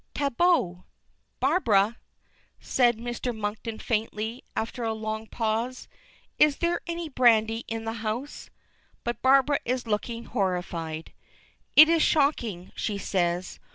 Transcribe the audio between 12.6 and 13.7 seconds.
she says.